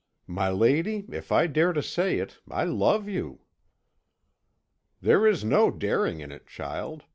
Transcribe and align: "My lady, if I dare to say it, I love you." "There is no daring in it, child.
"My 0.25 0.49
lady, 0.49 1.05
if 1.11 1.31
I 1.31 1.45
dare 1.45 1.73
to 1.73 1.83
say 1.83 2.17
it, 2.17 2.39
I 2.49 2.63
love 2.63 3.07
you." 3.07 3.41
"There 4.99 5.27
is 5.27 5.43
no 5.43 5.69
daring 5.69 6.21
in 6.21 6.31
it, 6.31 6.47
child. 6.47 7.03